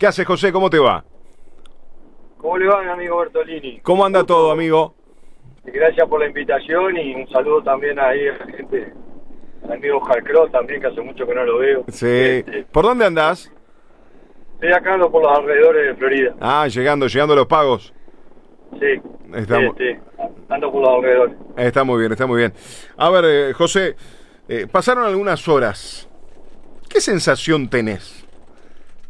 [0.00, 0.50] ¿Qué hace José?
[0.50, 1.04] ¿Cómo te va?
[2.38, 3.80] ¿Cómo le va, mi amigo Bertolini?
[3.80, 4.94] ¿Cómo anda todo, amigo?
[5.62, 8.94] Gracias por la invitación y un saludo también ahí a la gente,
[9.62, 11.84] al amigo Cross también, que hace mucho que no lo veo.
[11.88, 12.06] Sí.
[12.08, 13.52] Este, ¿Por dónde andás?
[14.54, 16.34] estoy acá ando por los alrededores de Florida.
[16.40, 17.92] Ah, llegando, llegando a los pagos.
[18.80, 19.02] Sí.
[19.34, 20.00] Estamos- Este,
[20.48, 21.36] ando por los alrededores.
[21.58, 22.54] Está muy bien, está muy bien.
[22.96, 23.96] A ver, eh, José,
[24.48, 26.08] eh, pasaron algunas horas.
[26.88, 28.19] ¿Qué sensación tenés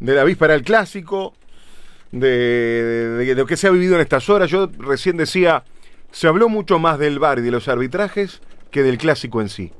[0.01, 1.33] de la víspera del clásico?
[2.11, 4.49] De, lo que se ha vivido en estas horas.
[4.49, 5.63] Yo recién decía,
[6.11, 9.71] se habló mucho más del bar y de los arbitrajes que del clásico en sí.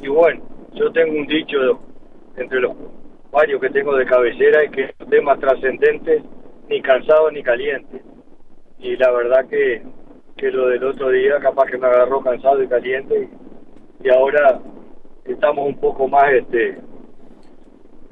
[0.00, 1.58] Y bueno, yo tengo un dicho
[2.36, 2.72] entre los
[3.30, 6.22] varios que tengo de cabecera, es que los temas trascendentes,
[6.68, 8.02] ni cansado ni caliente.
[8.78, 9.82] Y la verdad que,
[10.36, 13.28] que lo del otro día capaz que me agarró cansado y caliente
[14.02, 14.60] y, y ahora
[15.24, 16.78] estamos un poco más este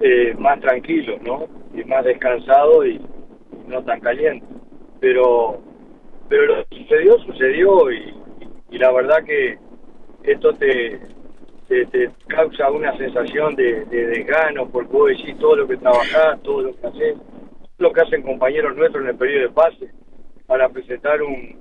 [0.00, 1.46] eh, más tranquilos, ¿no?
[1.74, 3.00] Y más descansados y,
[3.68, 4.48] no tan calientes.
[5.00, 5.60] Pero
[6.28, 8.14] pero lo que sucedió, sucedió y,
[8.70, 9.58] y la verdad que
[10.22, 11.00] esto te,
[11.68, 16.40] te, te causa una sensación de, de desgano porque vos decís todo lo que trabajás,
[16.42, 17.16] todo lo que haces,
[17.78, 19.90] lo que hacen compañeros nuestros en el periodo de pase
[20.46, 21.58] para presentar un,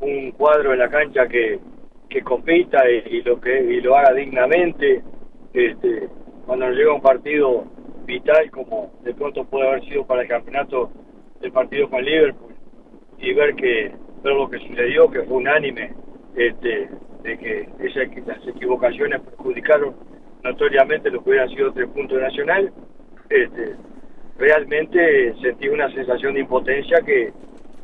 [0.00, 1.58] un cuadro en la cancha que,
[2.08, 5.02] que compita y, y lo que y lo haga dignamente
[5.54, 6.08] este
[6.46, 7.64] cuando nos llega un partido
[8.10, 10.90] vital como de pronto puede haber sido para el campeonato
[11.40, 12.54] del partido con Liverpool
[13.18, 15.92] y ver que ver lo que sucedió que fue unánime
[16.34, 16.88] este
[17.22, 19.94] de que esas las equivocaciones perjudicaron
[20.42, 22.72] notoriamente lo que hubieran sido tres puntos nacional
[23.28, 23.76] este
[24.38, 27.32] realmente sentí una sensación de impotencia que,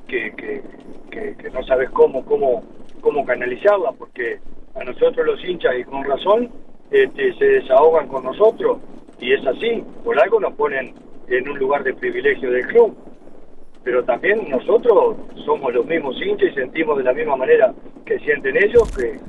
[0.08, 0.32] que,
[1.10, 2.64] que, que no sabes cómo cómo
[3.00, 4.40] cómo canalizarla porque
[4.74, 6.50] a nosotros los hinchas y con razón
[6.90, 8.78] este, se desahogan con nosotros
[9.20, 10.94] y es así por algo nos ponen
[11.28, 12.96] en un lugar de privilegio del club
[13.86, 17.72] pero también nosotros somos los mismos hinchas y sentimos de la misma manera
[18.04, 19.20] que sienten ellos, que,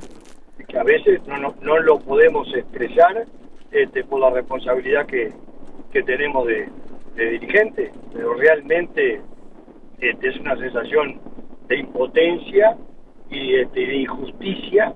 [0.66, 3.24] que a veces no, no, no lo podemos expresar
[3.70, 5.32] este, por la responsabilidad que,
[5.92, 6.68] que tenemos de,
[7.14, 9.20] de dirigente, pero realmente
[10.00, 11.20] este, es una sensación
[11.68, 12.76] de impotencia
[13.30, 14.92] y este, de injusticia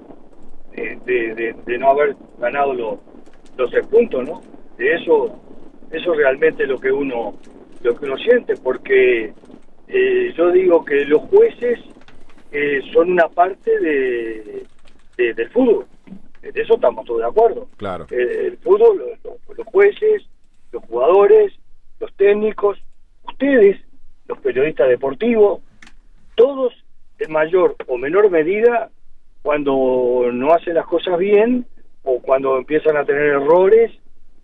[0.75, 2.98] de, de, de- no haber ganado los,
[3.56, 4.41] los puntos, ¿no?
[4.77, 5.38] De eso,
[5.91, 7.34] eso realmente es lo que uno,
[7.83, 9.33] lo que uno siente, porque
[9.88, 11.78] eh, yo digo que los jueces
[12.50, 14.65] eh, son una parte de,
[15.16, 15.87] de- del fútbol.
[16.43, 17.69] De eso estamos todos de acuerdo.
[17.77, 18.06] Claro.
[18.11, 20.22] Eh, el fútbol, los, los- los jueces,
[20.72, 21.53] los jugadores,
[22.00, 22.78] los técnicos,
[23.25, 23.78] ustedes,
[24.27, 25.61] los periodistas deportivos,
[26.34, 26.72] todos
[27.19, 28.91] en mayor o menor medida
[29.43, 31.66] cuando no hacen las cosas bien
[32.03, 33.93] o cuando empiezan a tener errores,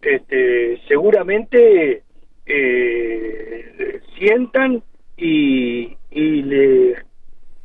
[0.02, 2.02] este, seguramente
[2.46, 4.82] eh, sientan
[5.16, 6.90] y, le,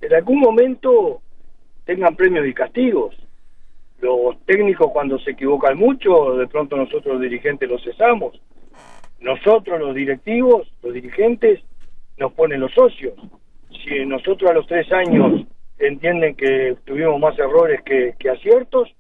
[0.02, 1.22] en algún momento
[1.86, 3.16] tengan premios y castigos.
[4.02, 8.40] Los técnicos cuando se equivocan mucho, de pronto nosotros los dirigentes los cesamos.
[9.22, 11.62] Nosotros los directivos, los dirigentes,
[12.18, 13.14] nos ponen los socios.
[13.84, 15.46] Si nosotros a los tres años
[15.80, 18.94] entienden que tuvimos más errores que, que aciertos,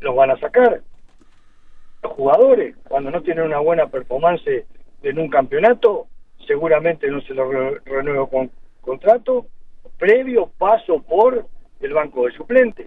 [0.00, 0.82] nos van a sacar.
[2.02, 4.64] Los jugadores, cuando no tienen una buena performance
[5.02, 6.06] en un campeonato,
[6.46, 8.50] seguramente no se lo re- renuevo con
[8.80, 9.46] contrato,
[9.98, 11.46] previo paso por
[11.80, 12.86] el banco de suplentes.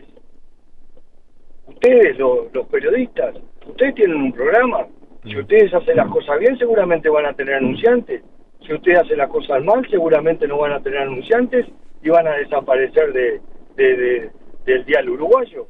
[1.68, 3.36] Ustedes, lo- los periodistas,
[3.66, 4.88] ustedes tienen un programa.
[5.24, 8.24] Si ustedes hacen las cosas bien, seguramente van a tener anunciantes.
[8.66, 11.68] Si ustedes hacen las cosas mal, seguramente no van a tener anunciantes
[12.02, 13.42] y van a desaparecer de,
[13.76, 14.30] de- de-
[14.66, 15.68] del dial uruguayo.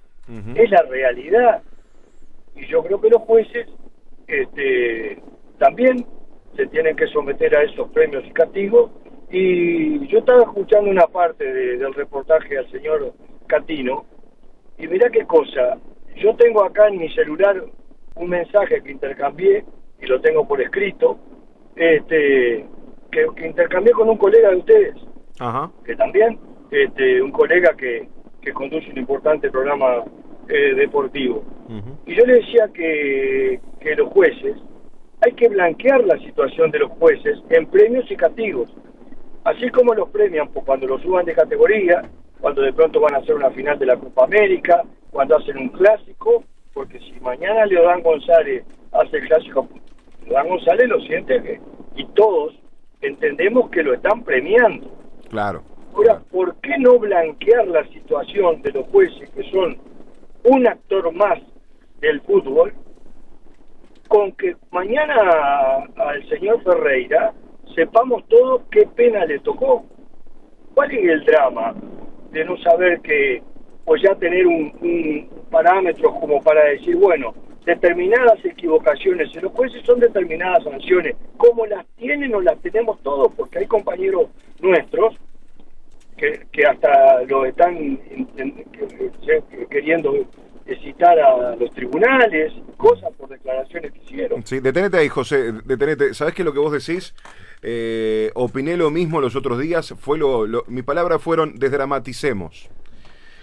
[0.58, 1.62] Es la realidad.
[2.56, 3.68] Y yo creo que los jueces
[4.28, 5.22] este,
[5.58, 6.06] también
[6.56, 8.92] se tienen que someter a esos premios y castigos.
[9.30, 13.14] Y yo estaba escuchando una parte de- del reportaje al señor
[13.48, 14.06] Catino,
[14.78, 15.78] y mirá qué cosa,
[16.16, 17.64] yo tengo acá en mi celular
[18.16, 19.64] un mensaje que intercambié,
[20.02, 21.18] y lo tengo por escrito,
[21.76, 22.66] este,
[23.12, 24.96] que, que intercambié con un colega de ustedes,
[25.40, 25.72] Ajá.
[25.86, 26.38] que también,
[26.72, 28.08] este, un colega que,
[28.42, 30.04] que conduce un importante programa
[30.54, 31.46] eh, deportivo.
[32.06, 34.58] Y yo le decía que, que los jueces,
[35.22, 38.70] hay que blanquear la situación de los jueces en premios y castigos.
[39.46, 42.02] Así como los premian por cuando los suban de categoría,
[42.42, 45.70] cuando de pronto van a hacer una final de la Copa América, cuando hacen un
[45.70, 46.44] clásico,
[46.74, 49.70] porque si mañana Leodán González hace el clásico,
[50.26, 51.62] Leodán González lo siente que,
[51.96, 52.60] y todos
[53.02, 54.92] entendemos que lo están premiando.
[55.30, 55.64] Claro.
[55.94, 59.78] Ahora, ¿por qué no blanquear la situación de los jueces que son
[60.44, 61.40] un actor más
[62.00, 62.74] del fútbol
[64.08, 65.16] con que mañana
[65.96, 67.34] al señor Ferreira
[67.76, 69.86] sepamos todos qué pena le tocó.
[70.74, 71.74] ¿Cuál es el drama
[72.32, 73.42] de no saber que,
[73.86, 77.34] o ya tener un, un parámetro como para decir, bueno,
[77.66, 83.34] determinadas equivocaciones en los jueces son determinadas sanciones, como las tienen o las tenemos todos,
[83.36, 84.28] porque hay compañeros
[84.60, 85.16] nuestros
[86.52, 88.00] que, hasta lo están
[89.70, 90.14] queriendo
[90.84, 94.46] citar a los tribunales, cosas por declaraciones que hicieron.
[94.46, 96.14] Sí, detenete ahí, José, detenete.
[96.14, 97.14] ¿Sabes que lo que vos decís?
[97.62, 102.70] Eh, opiné lo mismo los otros días, fue lo, lo, mi palabra fueron desdramaticemos.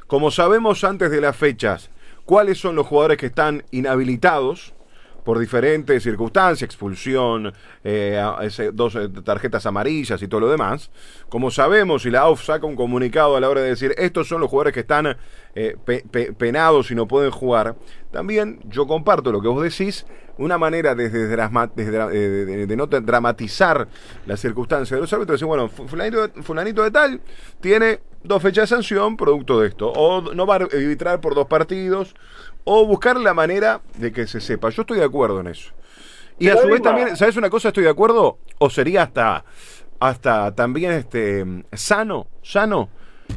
[0.06, 1.90] Como sabemos antes de las fechas,
[2.24, 4.74] cuáles son los jugadores que están inhabilitados,
[5.28, 7.52] por diferentes circunstancias, expulsión,
[7.84, 8.18] eh,
[8.72, 10.90] dos eh, tarjetas amarillas y todo lo demás.
[11.28, 14.40] Como sabemos, y la AUF saca un comunicado a la hora de decir estos son
[14.40, 15.18] los jugadores que están
[15.54, 17.76] eh, pe pe penados y no pueden jugar,
[18.10, 20.06] también yo comparto lo que vos decís,
[20.38, 23.86] una manera de, de, de, de no dramatizar
[24.24, 27.20] las circunstancias de los árbitros, decir, bueno, fulanito, fulanito de tal
[27.60, 31.46] tiene dos fechas de sanción producto de esto, o no va a arbitrar por dos
[31.46, 32.14] partidos,
[32.70, 34.68] o buscar la manera de que se sepa.
[34.68, 35.72] Yo estoy de acuerdo en eso.
[36.38, 37.68] Y a su vez también, ¿sabes una cosa?
[37.68, 39.42] Estoy de acuerdo, o sería hasta,
[39.98, 42.90] hasta también este sano, sano,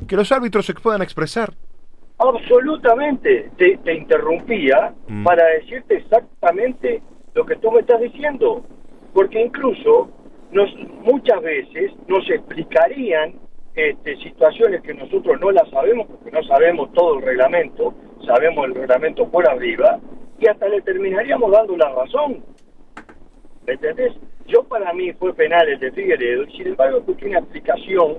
[0.06, 1.54] que los árbitros se puedan expresar.
[2.18, 3.52] Absolutamente.
[3.58, 5.24] Te, te interrumpía mm.
[5.24, 7.02] para decirte exactamente
[7.34, 8.66] lo que tú me estás diciendo.
[9.14, 10.10] Porque incluso
[10.52, 10.70] nos,
[11.04, 13.36] muchas veces nos explicarían
[13.76, 17.94] este, situaciones que nosotros no las sabemos porque no sabemos todo el reglamento,
[18.26, 20.00] sabemos el reglamento por arriba,
[20.40, 22.44] y hasta le terminaríamos dando la razón.
[23.66, 24.14] ¿Me entendés?
[24.48, 28.18] Yo para mí fue penal el de Figueredo, y sin embargo escuché una explicación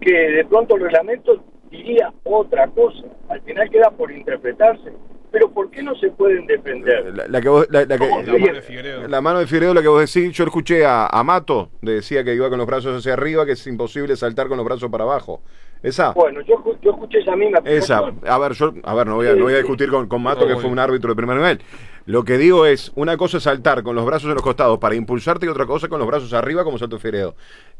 [0.00, 3.04] que de pronto el reglamento diría otra cosa.
[3.28, 4.92] Al final queda por interpretarse.
[5.30, 7.14] Pero ¿por qué no se pueden defender?
[7.14, 9.08] La, la que vos, la, la, que, la, mano de Figueredo.
[9.08, 12.34] la mano de Figueredo, la que vos decís, yo escuché a, a Mato, decía que
[12.34, 15.40] iba con los brazos hacia arriba, que es imposible saltar con los brazos para abajo.
[15.82, 16.12] ¿Esa?
[16.12, 19.34] Bueno, yo, yo escuché esa misma Esa, a ver, yo, a ver, no voy a,
[19.34, 21.60] no voy a discutir con, con Mato, que fue un árbitro de primer nivel.
[22.04, 24.94] Lo que digo es, una cosa es saltar con los brazos en los costados para
[24.94, 27.34] impulsarte y otra cosa con los brazos arriba como salto Figueredo.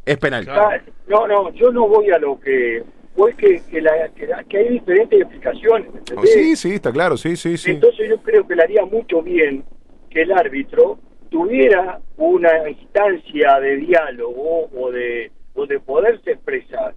[0.06, 0.46] Es penal.
[0.48, 2.84] Ah, no, no, yo no voy a lo que
[3.20, 5.90] fue que, que, la, que, la, que, hay diferentes explicaciones.
[6.16, 7.72] Oh, sí, sí, está claro, sí, sí, sí.
[7.72, 9.62] Entonces yo creo que le haría mucho bien
[10.08, 16.94] que el árbitro tuviera una instancia de diálogo o de, o de poderse expresar.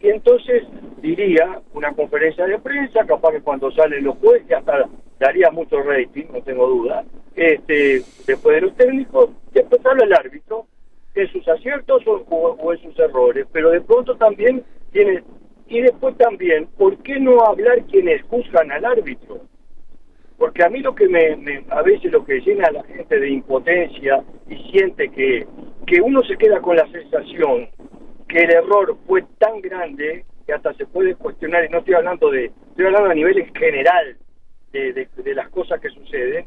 [0.00, 0.64] Y entonces
[1.00, 4.86] diría una conferencia de prensa, capaz que cuando salen los jueces hasta
[5.18, 10.66] daría mucho rating, no tengo duda, este, después de los técnicos, después habla el árbitro,
[11.14, 14.62] en sus aciertos o, o, o en sus errores, pero de pronto también
[14.92, 15.22] tiene
[15.66, 19.40] y después también, ¿por qué no hablar quienes juzgan al árbitro?
[20.36, 23.18] Porque a mí lo que me, me, a veces lo que llena a la gente
[23.18, 25.46] de impotencia y siente que,
[25.86, 27.68] que uno se queda con la sensación
[28.28, 32.30] que el error fue tan grande que hasta se puede cuestionar, y no estoy hablando
[32.30, 34.16] de, estoy hablando a nivel general
[34.72, 36.46] de, de, de las cosas que suceden,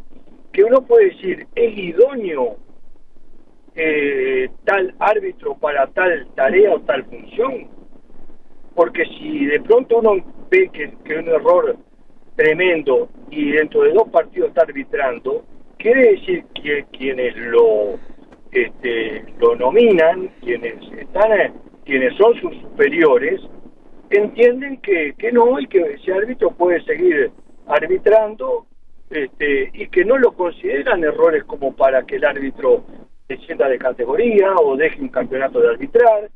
[0.51, 2.57] que uno puede decir, es idóneo
[3.75, 7.76] eh, tal árbitro para tal tarea o tal función
[8.77, 11.75] porque si de pronto uno ve que, que un error
[12.35, 15.43] tremendo y dentro de dos partidos está arbitrando,
[15.77, 17.95] quiere decir que quienes lo
[18.51, 21.53] este, lo nominan, quienes están,
[21.85, 23.41] quienes son sus superiores,
[24.11, 27.31] entienden que, que no y que ese árbitro puede seguir
[27.65, 28.67] arbitrando
[29.09, 32.83] este, y que no lo consideran errores como para que el árbitro
[33.27, 36.29] descienda de categoría o deje un campeonato de arbitrar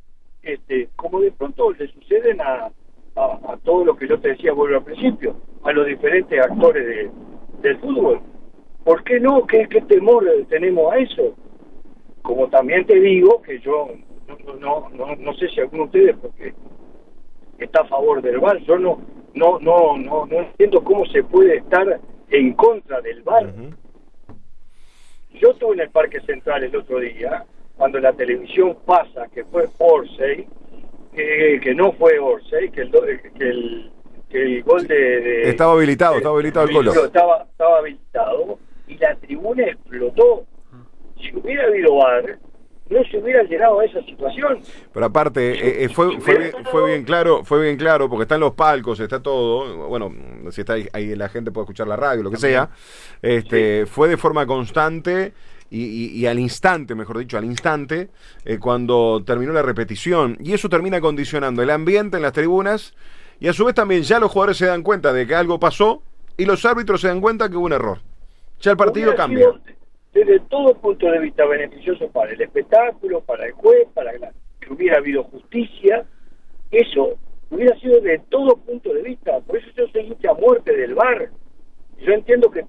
[0.43, 2.71] este, como de pronto le suceden a,
[3.15, 6.85] a, a, todo lo que yo te decía, vuelvo al principio, a los diferentes actores
[6.85, 7.11] de,
[7.61, 8.21] del fútbol.
[8.83, 9.45] ¿Por qué no?
[9.45, 11.35] ¿Qué, ¿Qué temor tenemos a eso?
[12.21, 13.89] Como también te digo que yo
[14.27, 16.53] no, no, no, no sé si alguno de ustedes, porque
[17.59, 19.01] está a favor del VAR, yo no,
[19.35, 23.45] no, no, no, no entiendo cómo se puede estar en contra del VAR.
[23.45, 23.75] Uh -huh.
[25.33, 27.45] Yo estuve en el Parque Central el otro día
[27.81, 30.47] cuando la televisión pasa que fue Orsay,
[31.15, 33.91] que, que no fue Orsay, que el, que el,
[34.29, 36.87] que el gol de, de Estaba habilitado, de, estaba habilitado el gol.
[36.89, 40.45] Estaba, estaba habilitado y la tribuna explotó.
[41.19, 42.37] Si hubiera habido VAR,
[42.91, 44.59] no se hubiera llegado a esa situación.
[44.93, 48.41] Pero aparte, eh, eh, fue, fue, bien, fue bien claro, fue bien claro, porque están
[48.41, 50.13] los palcos, está todo, bueno,
[50.51, 52.69] si está ahí, ahí la gente puede escuchar la radio, lo que sea,
[53.23, 53.91] este, sí.
[53.91, 55.33] fue de forma constante
[55.71, 58.09] y, y, y, al instante, mejor dicho, al instante,
[58.45, 60.37] eh, cuando terminó la repetición.
[60.39, 62.93] Y eso termina condicionando el ambiente en las tribunas
[63.39, 66.03] y a su vez también ya los jugadores se dan cuenta de que algo pasó
[66.37, 67.99] y los árbitros se dan cuenta que hubo un error.
[68.59, 69.47] Ya el partido cambia.
[70.13, 74.11] Desde todo punto de vista beneficioso para el espectáculo, para el juez, para
[74.59, 76.05] que hubiera habido justicia,
[76.69, 77.17] eso
[77.49, 79.39] hubiera sido de todo punto de vista.
[79.39, 81.31] Por eso yo soy a muerte del bar.
[82.01, 82.63] Yo entiendo que,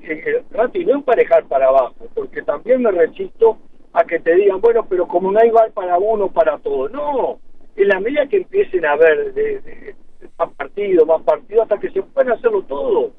[0.50, 3.58] Rati no emparejar para abajo, porque también me resisto
[3.94, 6.88] a que te digan, bueno, pero como no hay bar para uno, para todo.
[6.90, 7.38] No,
[7.76, 9.94] en la medida que empiecen a ver de,
[10.38, 13.12] más partido, más partido, hasta que se puedan hacerlo todo.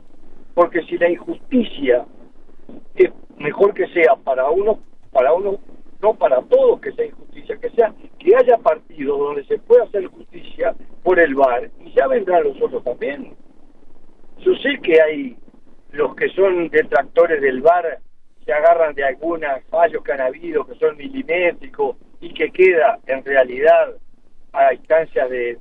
[0.53, 2.05] Porque si la injusticia
[2.95, 4.79] es mejor que sea para uno,
[5.11, 5.57] para uno,
[5.99, 10.05] no para todos que sea injusticia, que sea que haya partidos donde se pueda hacer
[10.07, 13.35] justicia por el bar y ya vendrán los otros también.
[14.39, 15.37] Yo sé que hay
[15.93, 17.99] los que son detractores del bar
[18.43, 23.23] se agarran de algunos fallos que han habido, que son milimétricos y que queda en
[23.23, 23.95] realidad
[24.51, 25.55] a instancias de,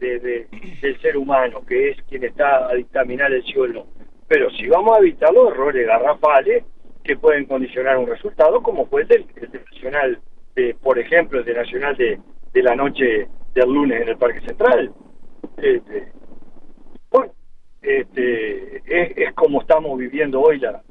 [0.81, 3.87] del ser humano, que es quien está a dictaminar el cielo.
[4.27, 6.65] Pero si vamos a evitar los errores garrafales
[7.05, 9.27] que pueden condicionar un resultado, como fue el del,
[9.71, 10.21] Nacional,
[10.55, 12.19] de, por ejemplo, el de Nacional de,
[12.53, 14.93] de la noche del lunes en el Parque Central.
[15.57, 16.13] Este,
[17.11, 17.33] bueno,
[17.83, 20.83] este, es, es como estamos viviendo hoy la,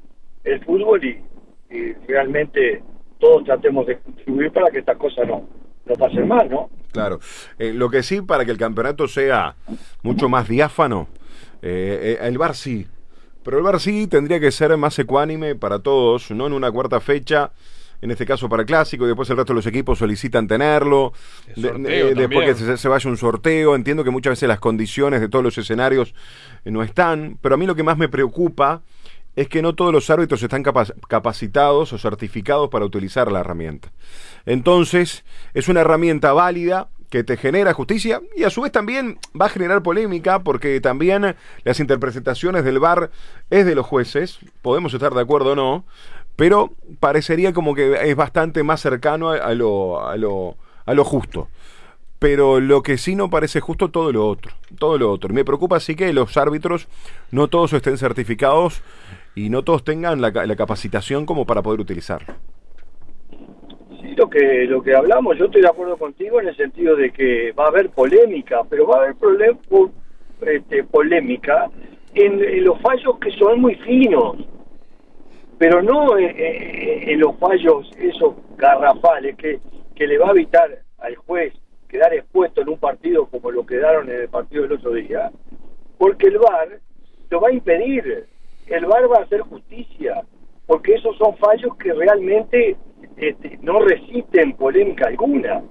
[0.44, 1.22] el fútbol y,
[1.70, 2.84] y realmente
[3.20, 5.48] todos tratemos de contribuir para que esta cosa no,
[5.86, 6.70] no pase mal, ¿no?
[6.92, 7.20] Claro.
[7.58, 9.56] Eh, lo que sí, para que el campeonato sea
[10.04, 11.08] mucho más diáfano,
[11.62, 12.88] eh, eh, el VAR sí.
[13.44, 17.00] Pero el VAR sí tendría que ser más ecuánime para todos, no en una cuarta
[17.00, 17.52] fecha
[18.02, 21.14] en este caso para el clásico, y después el resto de los equipos solicitan tenerlo,
[21.56, 25.44] después que se, se, vaya un sorteo, entiendo que muchas veces las condiciones de todos
[25.44, 26.14] los escenarios
[26.66, 28.82] no están, pero a mí lo que más me preocupa
[29.36, 33.92] es que no todos los árbitros están capacitados o certificados para utilizar la herramienta.
[34.46, 39.48] Entonces, es una herramienta válida que te genera justicia y a su vez también va
[39.48, 43.12] a generar polémica porque también las interpretaciones del VAR
[43.50, 45.86] es de los jueces, podemos estar de acuerdo o no,
[46.42, 50.56] pero parecería como que es bastante más cercano a, lo,
[51.04, 51.50] justo
[52.18, 55.32] pero lo que sí no parece justo todo lo otro, todo lo otro.
[55.36, 56.88] Me preocupa sí que los árbitros
[57.32, 58.82] no todos estén certificados
[59.36, 62.34] y no todos tengan la, capacitación como para poder utilizarlo.
[64.02, 67.12] Sí, lo que, lo que hablamos, yo estoy de acuerdo contigo en el sentido de
[67.12, 69.60] que va a haber polémica, pero va a haber problem,
[70.42, 71.70] este, polémica
[72.16, 74.38] en, los fallos que son muy finos,
[75.62, 79.60] pero no en, los fallos esos garrafales que,
[79.94, 81.54] que le va a evitar al juez
[81.88, 85.30] quedar expuesto en un partido como lo quedaron en el partido del otro día,
[86.00, 86.80] porque el VAR
[87.30, 88.26] lo va a impedir
[88.66, 90.24] el VAR va a hacer justicia,
[90.66, 92.76] porque esos son fallos que realmente
[93.18, 95.62] este, no resisten polémica alguna.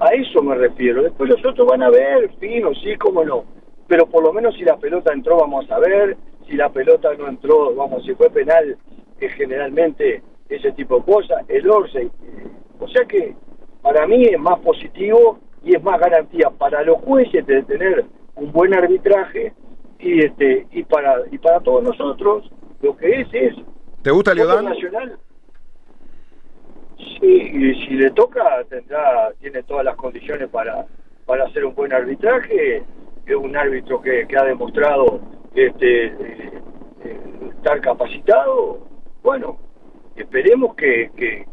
[0.00, 1.04] A eso me refiero.
[1.04, 3.44] Después los otros van a ver, fino, sí, cómo no.
[3.86, 6.16] Pero por lo menos si la pelota entró, vamos a ver.
[6.48, 8.76] Si la pelota no entró, vamos, si fue penal,
[9.20, 11.44] es generalmente ese tipo de cosas.
[11.48, 12.10] El Orsay.
[12.80, 13.34] O sea que
[13.82, 18.04] para mí es más positivo y es más garantía para los jueces de tener
[18.36, 19.52] un buen arbitraje
[19.98, 22.50] y este y para y para todos nosotros
[22.82, 23.54] lo que es es
[24.02, 24.66] ¿Te gusta Leodán?
[24.66, 25.18] Nacional.
[26.98, 30.86] Sí, y si le toca tendrá tiene todas las condiciones para
[31.24, 32.82] para hacer un buen arbitraje,
[33.26, 35.20] es un árbitro que, que ha demostrado
[35.54, 36.60] este eh,
[37.04, 37.20] eh,
[37.56, 38.93] estar capacitado.
[40.44, 41.46] Esperemos que, que,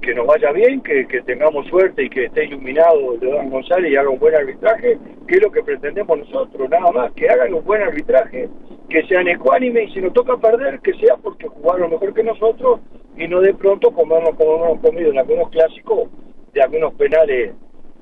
[0.00, 4.10] que nos vaya bien, que, tengamos suerte y que esté iluminado León González y haga
[4.10, 7.80] un buen arbitraje, que es lo que pretendemos nosotros, nada más, que hagan un buen
[7.82, 8.48] arbitraje,
[8.90, 12.80] que sean ecuánimes y si nos toca perder, que sea porque jugaron mejor que nosotros
[13.16, 16.10] y no de pronto comernos como hemos comido en algunos clásicos
[16.52, 17.54] de algunos penales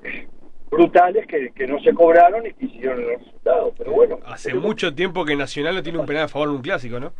[0.05, 0.27] eh,
[0.71, 3.75] brutales que, no se cobraron y que hicieron los resultados.
[3.77, 4.21] Pero bueno.
[4.25, 7.13] Hace mucho tiempo que Nacional no tiene un penal a favor de un clásico, ¿no?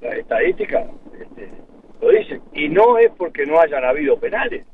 [0.00, 0.86] Bueno, la estadística.
[1.20, 1.50] Este,
[2.00, 2.42] lo dicen.
[2.52, 4.66] Y no es porque no hayan habido penales,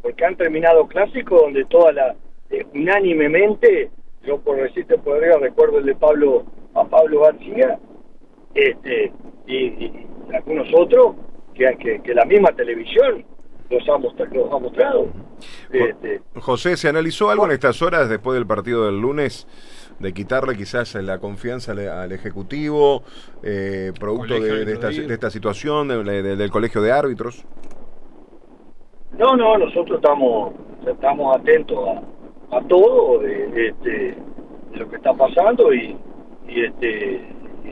[0.00, 2.16] porque han terminado clásicos donde toda la,
[2.50, 3.90] eh, unánimemente,
[4.24, 7.78] yo por decirte por arriba recuerdo el de Pablo, a Pablo García,
[8.54, 9.12] este,
[9.46, 11.16] y, algunos otros,
[11.54, 13.24] que, que, la misma televisión
[13.70, 15.08] los ha, los ha mostrado.
[15.70, 19.46] Este, José, ¿se analizó algo en estas horas después del partido del lunes?
[20.02, 23.04] De quitarle quizás la confianza al, Ejecutivo,
[23.42, 27.44] eh, producto de, esta, de, esta, situación del Colegio de Árbitros?
[29.16, 30.54] No, no, nosotros estamos,
[30.86, 31.78] estamos atentos
[32.50, 34.16] a, todo de, este,
[34.74, 35.96] lo que está pasando y,
[36.48, 37.20] este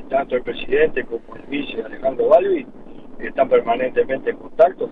[0.08, 2.66] tanto el presidente como el vice Alejandro Balbi
[3.18, 4.88] están permanentemente en contacto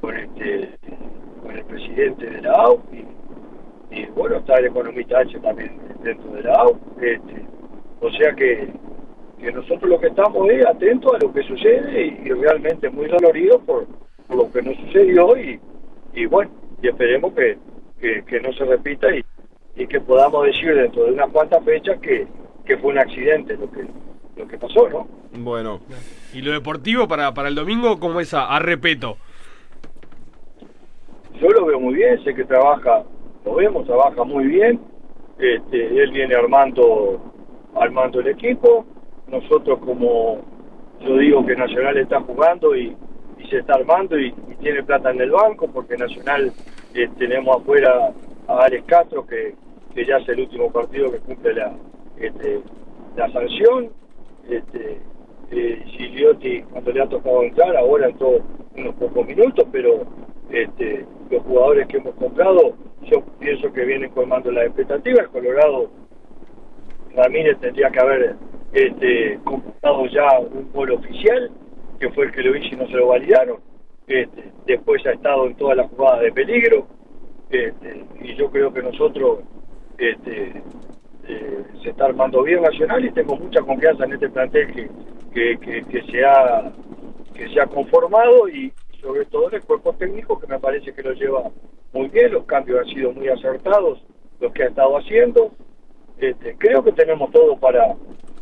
[0.00, 0.78] con, este
[1.42, 3.04] con el presidente de la AU y
[4.14, 7.46] bueno, está el economista H también dentro de la AU, este,
[8.00, 8.68] o sea que,
[9.38, 13.62] que nosotros lo que estamos es atentos a lo que sucede y, realmente muy doloridos
[13.62, 13.86] por,
[14.28, 15.60] lo que nos sucedió y,
[16.14, 17.58] y bueno, y esperemos que,
[18.00, 19.22] que, no se repita y,
[19.76, 22.26] y que podamos decir dentro de unas cuantas fechas que,
[22.64, 23.86] que fue un accidente lo que
[24.36, 25.08] lo que pasó, ¿no?
[25.38, 25.80] Bueno.
[26.32, 29.16] ¿Y lo deportivo para, para el domingo cómo es a, a repeto?
[31.40, 33.04] Yo lo veo muy bien, sé que trabaja,
[33.44, 34.80] lo vemos, trabaja muy bien.
[35.38, 37.20] Este, él viene armando
[37.74, 38.84] armando el equipo.
[39.28, 40.38] Nosotros como
[41.00, 42.96] yo digo que Nacional está jugando y,
[43.50, 46.52] se está armando y, tiene plata en el banco porque Nacional
[46.94, 48.12] eh, tenemos afuera
[48.46, 49.54] a Alex Castro que,
[49.92, 51.72] que ya es el último partido que cumple la,
[52.18, 52.60] este,
[53.16, 53.90] la sanción.
[54.48, 55.00] Este,
[55.50, 58.38] eh, cuando le ha tocado entrar, ahora entró
[58.76, 60.04] unos pocos minutos, pero
[60.50, 65.28] este, los jugadores que hemos comprado, yo pienso que vienen colmando las expectativas.
[65.28, 65.90] Colorado
[67.14, 68.36] Ramírez tendría que haber
[68.72, 69.38] este,
[70.10, 71.50] ya un gol oficial,
[71.98, 73.58] que fue el que lo hizo y no se lo validaron.
[74.06, 76.86] Este, después ha estado en todas las jugadas de peligro.
[77.50, 79.40] Este, y yo creo que nosotros
[79.98, 80.62] este,
[81.28, 84.90] eh, se está armando bien Nacional y tengo mucha confianza en este plantel
[85.32, 86.72] que, que, se, ha,
[87.34, 91.02] que se ha conformado y sobre todo en el cuerpo técnico que me parece que
[91.02, 91.50] lo lleva
[91.92, 94.02] muy bien, los cambios han sido muy acertados,
[94.40, 95.52] los que ha estado haciendo.
[96.18, 97.94] Este, creo que tenemos todo para,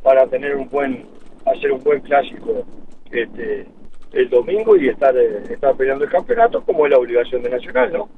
[0.03, 1.07] para tener un buen,
[1.47, 2.65] hacer un buen clásico
[3.11, 3.67] este,
[4.13, 7.93] el domingo y estar, eh, estar peleando el campeonato como es la obligación de Nacional,
[7.93, 8.09] ¿no?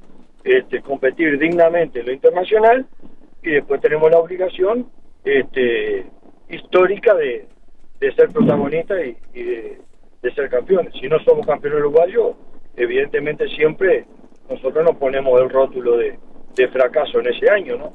[0.45, 2.87] Este, competir dignamente en lo internacional
[3.43, 4.87] y después tenemos la obligación
[5.25, 6.07] este,
[6.49, 7.47] histórica de,
[8.17, 8.99] ser protagonistas
[9.35, 9.81] y, de,
[10.35, 10.93] ser campeones.
[11.01, 12.37] Si no somos campeones uruguayos,
[12.77, 14.07] evidentemente siempre
[14.49, 16.19] nosotros nos ponemos el rótulo de,
[16.69, 17.93] fracaso en ese año, ¿no?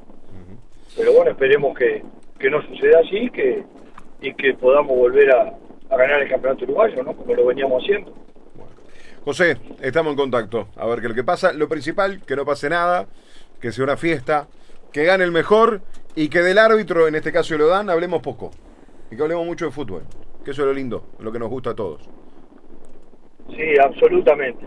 [0.96, 2.02] Pero bueno, esperemos que,
[2.50, 3.62] no suceda así que,
[4.20, 5.54] y que podamos volver a,
[5.90, 7.14] a ganar el campeonato uruguayo, ¿no?
[7.14, 8.12] Como lo veníamos haciendo.
[9.24, 10.68] José, estamos en contacto.
[10.76, 11.52] A ver qué es lo que pasa.
[11.52, 13.06] Lo principal, que no pase nada,
[13.60, 14.48] que sea una fiesta,
[14.92, 15.82] que gane el mejor
[16.14, 18.50] y que del árbitro, en este caso lo dan, hablemos poco.
[19.10, 20.02] Y que hablemos mucho de fútbol.
[20.44, 22.08] Que eso es lo lindo, lo que nos gusta a todos.
[23.50, 24.66] Sí, absolutamente.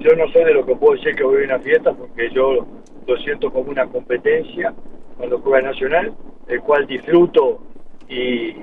[0.00, 2.66] Yo no soy de lo que puedo decir que voy a una fiesta porque yo
[3.06, 4.72] lo siento como una competencia
[5.18, 6.14] cuando juega Nacional,
[6.48, 7.60] el cual disfruto
[8.08, 8.56] y,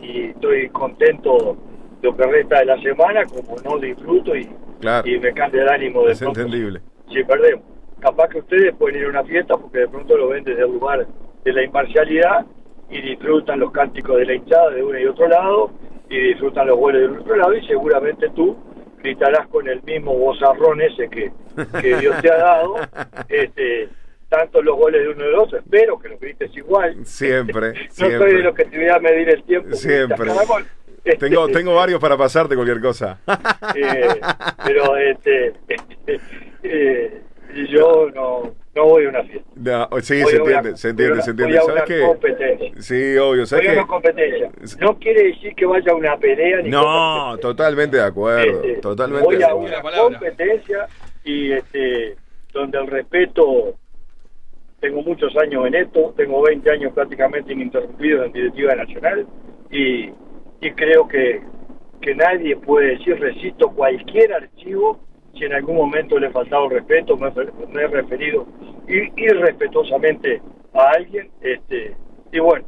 [0.00, 1.56] estoy contento
[2.00, 4.48] de lo que resta de la semana, como no disfruto y,
[5.04, 6.80] y me cambia el ánimo de Es entendible.
[7.12, 7.64] Si perdemos
[8.00, 10.72] capaz que ustedes pueden ir a una fiesta porque de pronto lo ven desde el
[10.72, 11.06] lugar
[11.44, 12.46] de la imparcialidad
[12.88, 15.70] y disfrutan los cánticos de la hinchada de uno y otro lado
[16.08, 18.56] y disfrutan los goles de otro lado y seguramente tú
[19.02, 21.32] gritarás con el mismo bozarrón ese que,
[22.00, 22.76] Dios te ha dado.
[23.28, 23.88] Este
[24.28, 27.04] tanto los goles de uno y de otro espero que lo grites igual.
[27.06, 30.30] Siempre no soy de los que te voy a medir el tiempo siempre.
[31.18, 33.18] tengo este, tengo varios para pasarte cualquier cosa.
[33.74, 34.20] Eh,
[34.64, 35.54] pero este
[36.62, 37.22] eh,
[37.70, 39.50] yo no, no voy a una fiesta.
[39.56, 41.60] No, sí, se entiende, se entiende, se entiende.
[41.60, 42.00] ¿Sabes qué?
[42.00, 42.72] competencia.
[42.80, 43.44] Sí, obvio.
[43.46, 44.50] ¿sabes voy a una competencia.
[44.80, 48.62] No quiere decir que vaya a una pelea ni No, totalmente de acuerdo.
[48.62, 50.86] Este, totalmente voy a una competencia
[51.24, 52.16] y este
[52.52, 53.74] donde el respeto
[54.80, 59.26] tengo muchos años en esto, tengo 20 años prácticamente ininterrumpidos en directiva nacional
[59.70, 60.10] y,
[60.60, 61.42] y creo que,
[62.00, 65.00] que nadie puede decir resisto cualquier archivo
[65.38, 68.46] si en algún momento le he faltado respeto, me, he referido
[68.88, 70.42] irrespetuosamente
[70.74, 71.96] a alguien, este,
[72.32, 72.66] y bueno,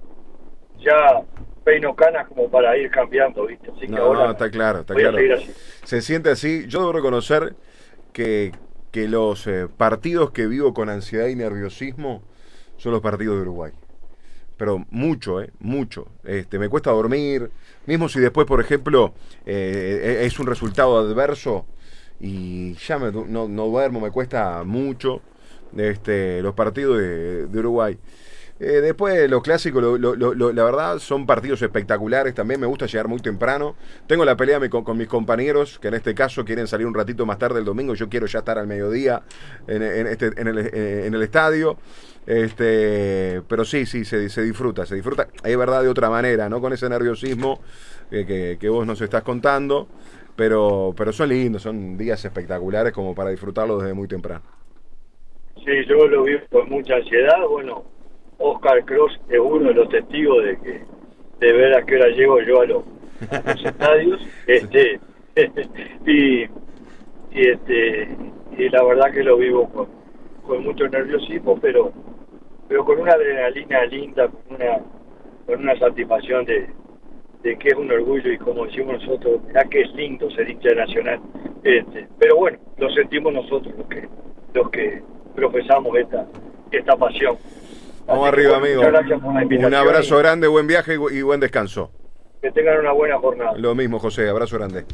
[0.78, 1.22] ya
[1.64, 3.70] peino canas como para ir cambiando, ¿viste?
[3.76, 5.18] Así que ahora está claro, está claro.
[5.84, 6.64] Se siente así.
[6.66, 7.54] Yo debo reconocer
[8.12, 8.52] que,
[8.90, 12.22] que los eh, partidos que vivo con ansiedad y nerviosismo
[12.76, 13.72] son los partidos de Uruguay.
[14.56, 15.50] Pero mucho, ¿eh?
[15.58, 16.08] Mucho.
[16.24, 17.50] Este, me cuesta dormir.
[17.86, 19.14] Mismo si después, por ejemplo,
[19.46, 21.66] eh, es un resultado adverso,
[22.20, 25.22] y ya me, no, no, duermo, me cuesta mucho
[25.76, 27.98] este, los partidos de, Uruguay.
[28.62, 32.34] Eh, después los clásicos, la verdad, son partidos espectaculares.
[32.34, 33.74] También me gusta llegar muy temprano.
[34.06, 37.38] Tengo la pelea con, mis compañeros, que en este caso quieren salir un ratito más
[37.38, 37.94] tarde el domingo.
[37.94, 39.22] Yo quiero ya estar al mediodía
[39.66, 41.78] en, este, en, el, eh, en el estadio.
[42.26, 45.28] Este, pero sí, sí, se, se, disfruta, se disfruta.
[45.42, 46.60] Es verdad de otra manera, ¿no?
[46.60, 47.62] Con ese nerviosismo
[48.10, 49.88] que, que vos nos estás contando.
[50.40, 54.40] Pero, pero son lindos, son días espectaculares como para disfrutarlo desde muy temprano.
[55.56, 57.46] Sí, yo lo vi con mucha ansiedad.
[57.46, 57.84] Bueno,
[58.38, 60.80] Oscar Cross es uno de los testigos de que
[61.40, 62.84] de ver a qué hora llego yo a los,
[63.66, 64.18] estadios.
[64.46, 64.98] Este,
[66.06, 66.48] y, y,
[67.32, 68.08] este
[68.56, 69.88] y la verdad que lo vivo con,
[70.40, 71.92] con mucho nerviosismo, pero
[72.66, 74.78] pero con una adrenalina linda, con una
[75.44, 76.66] con una satisfacción de,
[77.42, 80.74] de que es un orgullo y como decimos nosotros, ya que es lindo ser hincha
[80.74, 81.20] nacional.
[81.62, 84.08] Este, pero bueno, lo sentimos nosotros los que,
[84.54, 85.02] los que
[85.34, 86.26] profesamos esta,
[86.70, 87.36] esta pasión.
[88.06, 88.82] Vamos arriba, amigo.
[88.82, 91.92] Un abrazo grande, buen viaje y buen descanso.
[92.42, 93.52] Que tengan una buena jornada.
[93.58, 94.84] Lo mismo, José, abrazo grande.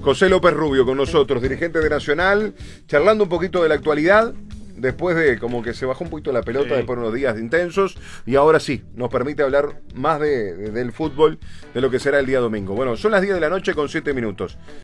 [0.00, 2.54] José López Rubio con nosotros, dirigente de Nacional,
[2.86, 4.32] charlando un poquito de la actualidad,
[4.76, 7.96] después de como que se bajó un poquito la pelota después de unos días intensos,
[8.26, 11.38] y ahora sí, nos permite hablar más de, del fútbol,
[11.72, 12.74] de lo que será el día domingo.
[12.74, 14.58] Bueno, son las 10 de la noche con 7 minutos.